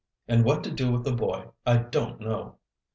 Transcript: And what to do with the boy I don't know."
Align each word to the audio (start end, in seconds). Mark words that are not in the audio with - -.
And 0.27 0.43
what 0.43 0.63
to 0.63 0.71
do 0.71 0.91
with 0.91 1.03
the 1.03 1.11
boy 1.11 1.49
I 1.63 1.77
don't 1.77 2.19
know." 2.19 2.55